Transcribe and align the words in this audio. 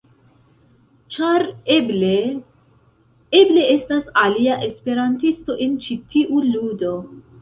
Ĉar 1.17 1.43
eble... 1.75 2.15
eble 3.41 3.67
estas 3.75 4.09
alia 4.23 4.57
esperantisto 4.69 5.59
en 5.67 5.77
ĉi 5.85 5.99
tiu 6.15 6.43
ludo. 6.49 6.95